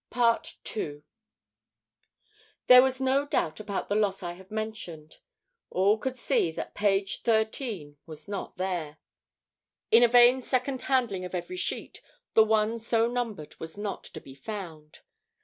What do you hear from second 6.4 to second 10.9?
that page 13 was not there. In vain a second